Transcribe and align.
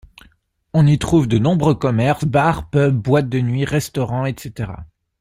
On 0.73 0.87
y 0.87 0.97
trouve 0.97 1.27
de 1.27 1.37
nombreux 1.37 1.75
commerces, 1.75 2.25
bars, 2.25 2.71
pubs, 2.71 2.89
boîtes 2.99 3.29
de 3.29 3.39
nuit, 3.39 3.65
restaurants, 3.65 4.25
etc. 4.25 4.71